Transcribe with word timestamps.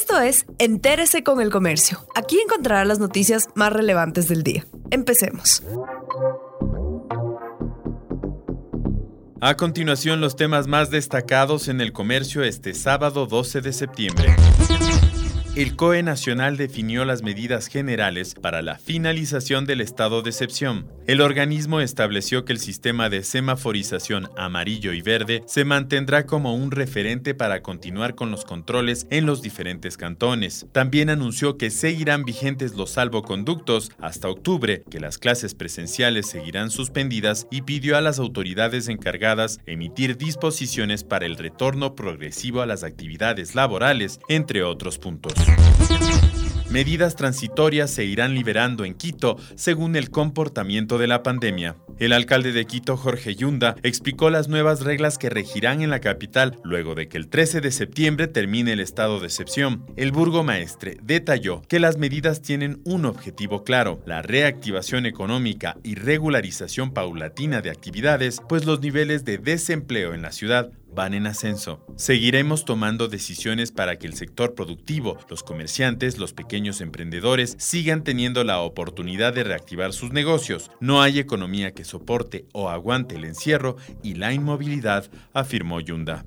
Esto 0.00 0.20
es 0.20 0.46
Entérese 0.60 1.24
con 1.24 1.40
el 1.40 1.50
Comercio. 1.50 1.98
Aquí 2.14 2.38
encontrará 2.38 2.84
las 2.84 3.00
noticias 3.00 3.48
más 3.56 3.72
relevantes 3.72 4.28
del 4.28 4.44
día. 4.44 4.64
Empecemos. 4.92 5.60
A 9.40 9.56
continuación, 9.56 10.20
los 10.20 10.36
temas 10.36 10.68
más 10.68 10.90
destacados 10.90 11.66
en 11.66 11.80
el 11.80 11.92
comercio 11.92 12.44
este 12.44 12.74
sábado 12.74 13.26
12 13.26 13.60
de 13.60 13.72
septiembre 13.72 14.36
el 15.56 15.74
COE 15.76 16.02
Nacional 16.02 16.56
definió 16.56 17.04
las 17.04 17.22
medidas 17.22 17.66
generales 17.66 18.34
para 18.34 18.62
la 18.62 18.78
finalización 18.78 19.64
del 19.64 19.80
estado 19.80 20.22
de 20.22 20.30
excepción. 20.30 20.86
El 21.06 21.20
organismo 21.20 21.80
estableció 21.80 22.44
que 22.44 22.52
el 22.52 22.60
sistema 22.60 23.08
de 23.08 23.24
semaforización 23.24 24.28
amarillo 24.36 24.92
y 24.92 25.02
verde 25.02 25.42
se 25.46 25.64
mantendrá 25.64 26.26
como 26.26 26.54
un 26.54 26.70
referente 26.70 27.34
para 27.34 27.62
continuar 27.62 28.14
con 28.14 28.30
los 28.30 28.44
controles 28.44 29.06
en 29.10 29.26
los 29.26 29.42
diferentes 29.42 29.96
cantones. 29.96 30.66
También 30.72 31.08
anunció 31.08 31.56
que 31.56 31.70
seguirán 31.70 32.24
vigentes 32.24 32.74
los 32.74 32.90
salvoconductos 32.90 33.90
hasta 33.98 34.28
octubre, 34.28 34.84
que 34.90 35.00
las 35.00 35.18
clases 35.18 35.54
presenciales 35.54 36.26
seguirán 36.28 36.70
suspendidas 36.70 37.46
y 37.50 37.62
pidió 37.62 37.96
a 37.96 38.00
las 38.00 38.18
autoridades 38.18 38.88
encargadas 38.88 39.60
emitir 39.66 40.16
disposiciones 40.18 41.04
para 41.04 41.26
el 41.26 41.36
retorno 41.36 41.94
progresivo 41.94 42.60
a 42.60 42.66
las 42.66 42.84
actividades 42.84 43.54
laborales, 43.54 44.20
entre 44.28 44.62
otros 44.62 44.98
puntos. 44.98 45.37
Medidas 46.70 47.16
transitorias 47.16 47.90
se 47.90 48.04
irán 48.04 48.34
liberando 48.34 48.84
en 48.84 48.94
Quito 48.94 49.38
según 49.54 49.96
el 49.96 50.10
comportamiento 50.10 50.98
de 50.98 51.06
la 51.06 51.22
pandemia. 51.22 51.76
El 51.98 52.12
alcalde 52.12 52.52
de 52.52 52.66
Quito, 52.66 52.96
Jorge 52.96 53.34
Yunda, 53.34 53.74
explicó 53.82 54.28
las 54.28 54.48
nuevas 54.48 54.82
reglas 54.82 55.16
que 55.16 55.30
regirán 55.30 55.80
en 55.80 55.88
la 55.90 56.00
capital 56.00 56.58
luego 56.62 56.94
de 56.94 57.08
que 57.08 57.16
el 57.16 57.28
13 57.28 57.62
de 57.62 57.72
septiembre 57.72 58.28
termine 58.28 58.74
el 58.74 58.80
estado 58.80 59.18
de 59.18 59.26
excepción. 59.26 59.86
El 59.96 60.12
burgomaestre 60.12 60.98
detalló 61.02 61.62
que 61.62 61.80
las 61.80 61.96
medidas 61.96 62.42
tienen 62.42 62.82
un 62.84 63.06
objetivo 63.06 63.64
claro, 63.64 64.00
la 64.04 64.20
reactivación 64.20 65.06
económica 65.06 65.78
y 65.82 65.94
regularización 65.94 66.92
paulatina 66.92 67.62
de 67.62 67.70
actividades, 67.70 68.40
pues 68.46 68.66
los 68.66 68.80
niveles 68.80 69.24
de 69.24 69.38
desempleo 69.38 70.14
en 70.14 70.22
la 70.22 70.32
ciudad 70.32 70.70
van 70.98 71.14
en 71.14 71.28
ascenso. 71.28 71.86
Seguiremos 71.94 72.64
tomando 72.64 73.06
decisiones 73.06 73.70
para 73.70 74.00
que 74.00 74.08
el 74.08 74.14
sector 74.14 74.56
productivo, 74.56 75.16
los 75.30 75.44
comerciantes, 75.44 76.18
los 76.18 76.32
pequeños 76.32 76.80
emprendedores 76.80 77.54
sigan 77.60 78.02
teniendo 78.02 78.42
la 78.42 78.58
oportunidad 78.58 79.32
de 79.32 79.44
reactivar 79.44 79.92
sus 79.92 80.10
negocios. 80.12 80.72
No 80.80 81.00
hay 81.00 81.20
economía 81.20 81.70
que 81.70 81.84
soporte 81.84 82.46
o 82.52 82.68
aguante 82.68 83.14
el 83.14 83.24
encierro 83.24 83.76
y 84.02 84.14
la 84.14 84.32
inmovilidad, 84.32 85.08
afirmó 85.32 85.78
Yunda. 85.78 86.26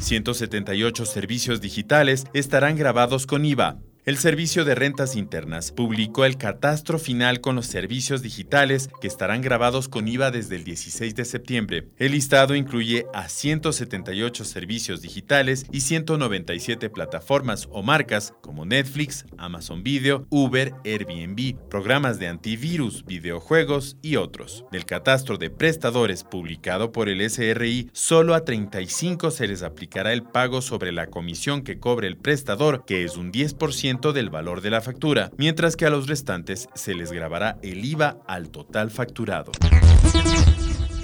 178 0.00 1.06
servicios 1.06 1.60
digitales 1.60 2.24
estarán 2.32 2.74
grabados 2.74 3.26
con 3.26 3.44
IVA. 3.44 3.78
El 4.08 4.16
Servicio 4.16 4.64
de 4.64 4.74
Rentas 4.74 5.16
Internas 5.16 5.70
publicó 5.70 6.24
el 6.24 6.38
catastro 6.38 6.98
final 6.98 7.42
con 7.42 7.56
los 7.56 7.66
servicios 7.66 8.22
digitales 8.22 8.88
que 9.02 9.06
estarán 9.06 9.42
grabados 9.42 9.86
con 9.90 10.08
IVA 10.08 10.30
desde 10.30 10.56
el 10.56 10.64
16 10.64 11.14
de 11.14 11.26
septiembre. 11.26 11.88
El 11.98 12.12
listado 12.12 12.54
incluye 12.54 13.04
a 13.12 13.28
178 13.28 14.46
servicios 14.46 15.02
digitales 15.02 15.66
y 15.70 15.82
197 15.82 16.88
plataformas 16.88 17.68
o 17.70 17.82
marcas 17.82 18.32
como 18.40 18.64
Netflix, 18.64 19.26
Amazon 19.36 19.82
Video, 19.82 20.26
Uber, 20.30 20.72
Airbnb, 20.86 21.58
programas 21.68 22.18
de 22.18 22.28
antivirus, 22.28 23.04
videojuegos 23.04 23.98
y 24.00 24.16
otros. 24.16 24.64
Del 24.72 24.86
catastro 24.86 25.36
de 25.36 25.50
prestadores 25.50 26.24
publicado 26.24 26.92
por 26.92 27.10
el 27.10 27.28
SRI, 27.28 27.90
solo 27.92 28.34
a 28.34 28.46
35 28.46 29.30
se 29.30 29.48
les 29.48 29.62
aplicará 29.62 30.14
el 30.14 30.22
pago 30.22 30.62
sobre 30.62 30.92
la 30.92 31.08
comisión 31.08 31.60
que 31.60 31.78
cobre 31.78 32.08
el 32.08 32.16
prestador, 32.16 32.86
que 32.86 33.04
es 33.04 33.18
un 33.18 33.32
10% 33.32 33.97
del 33.98 34.30
valor 34.30 34.60
de 34.60 34.70
la 34.70 34.80
factura, 34.80 35.32
mientras 35.36 35.74
que 35.74 35.84
a 35.84 35.90
los 35.90 36.06
restantes 36.06 36.68
se 36.74 36.94
les 36.94 37.10
grabará 37.10 37.58
el 37.62 37.84
IVA 37.84 38.18
al 38.26 38.50
total 38.50 38.90
facturado. 38.90 39.50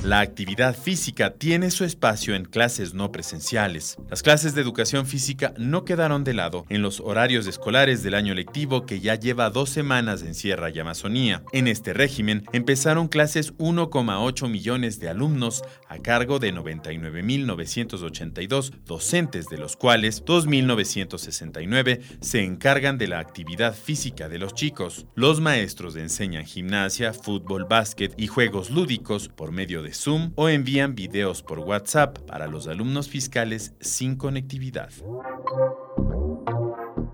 La 0.05 0.21
actividad 0.21 0.77
física 0.77 1.31
tiene 1.31 1.71
su 1.71 1.83
espacio 1.83 2.35
en 2.35 2.45
clases 2.45 2.93
no 2.93 3.11
presenciales. 3.11 3.97
Las 4.11 4.23
clases 4.23 4.55
de 4.55 4.61
educación 4.61 5.07
física 5.07 5.55
no 5.57 5.87
quedaron 5.87 6.25
de 6.25 6.35
lado 6.35 6.67
en 6.69 6.83
los 6.83 7.01
horarios 7.01 7.47
escolares 7.47 8.03
del 8.03 8.13
año 8.13 8.35
lectivo 8.35 8.85
que 8.85 9.01
ya 9.01 9.15
lleva 9.15 9.49
dos 9.49 9.71
semanas 9.71 10.21
en 10.21 10.35
Sierra 10.35 10.69
y 10.69 10.79
Amazonía. 10.79 11.43
En 11.53 11.69
este 11.69 11.95
régimen 11.95 12.45
empezaron 12.53 13.09
clases 13.09 13.57
1,8 13.57 14.51
millones 14.51 15.01
de 15.01 15.09
alumnos 15.09 15.63
a 15.89 15.97
cargo 15.97 16.39
de 16.39 16.53
99.982 16.53 18.73
docentes, 18.85 19.49
de 19.49 19.57
los 19.57 19.75
cuales 19.75 20.23
2.969 20.27 22.03
se 22.21 22.45
encargan 22.45 22.99
de 22.99 23.09
la 23.09 23.21
actividad 23.21 23.75
física 23.75 24.29
de 24.29 24.39
los 24.39 24.53
chicos. 24.53 25.07
Los 25.15 25.41
maestros 25.41 25.97
enseñan 25.97 26.45
gimnasia, 26.45 27.15
fútbol, 27.15 27.65
básquet 27.65 28.13
y 28.19 28.27
juegos 28.27 28.69
lúdicos 28.69 29.29
por 29.29 29.51
medio 29.51 29.83
Zoom 29.95 30.33
o 30.35 30.49
envían 30.49 30.95
videos 30.95 31.43
por 31.43 31.59
WhatsApp 31.61 32.19
para 32.27 32.47
los 32.47 32.67
alumnos 32.67 33.09
fiscales 33.09 33.75
sin 33.81 34.17
conectividad. 34.17 34.91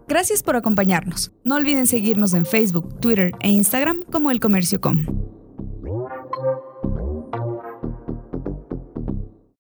Gracias 0.09 0.43
por 0.43 0.57
acompañarnos. 0.57 1.31
No 1.45 1.55
olviden 1.55 1.87
seguirnos 1.87 2.35
en 2.35 2.45
Facebook, 2.45 2.99
Twitter 3.01 3.33
e 3.41 3.51
Instagram 3.51 4.03
como 4.11 4.31
El 4.31 4.41
Comercio 4.41 4.81
Com. 4.81 5.40